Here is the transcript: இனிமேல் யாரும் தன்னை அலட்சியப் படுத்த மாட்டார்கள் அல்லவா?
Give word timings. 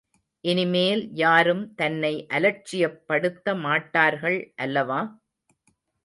இனிமேல் 0.43 1.09
யாரும் 1.13 1.75
தன்னை 1.75 2.11
அலட்சியப் 2.29 2.97
படுத்த 3.05 3.55
மாட்டார்கள் 3.57 4.39
அல்லவா? 4.55 4.99